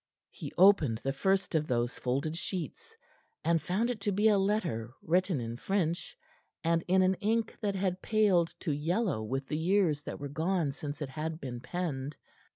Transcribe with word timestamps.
He 0.31 0.51
opened 0.57 0.97
the 1.03 1.13
first 1.13 1.53
of 1.53 1.67
those 1.67 1.99
folded 1.99 2.35
sheets, 2.35 2.95
and 3.43 3.61
found 3.61 3.91
it 3.91 4.01
to 4.01 4.11
be 4.11 4.29
a 4.29 4.37
letter 4.39 4.95
written 5.03 5.39
in 5.39 5.57
French 5.57 6.17
and 6.63 6.83
in 6.87 7.03
an 7.03 7.13
ink 7.21 7.55
that 7.61 7.75
had 7.75 8.01
paled 8.01 8.47
to 8.61 8.71
yellow 8.71 9.21
with 9.21 9.45
the 9.47 9.59
years 9.59 10.01
that 10.01 10.19
were 10.19 10.27
gone 10.27 10.71
since 10.71 11.03
it 11.03 11.09
had 11.09 11.39
been 11.39 11.59
penned. 11.59 12.17